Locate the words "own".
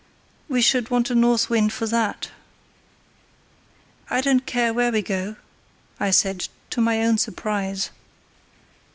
7.03-7.19